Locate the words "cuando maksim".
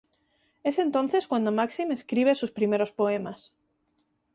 1.27-1.91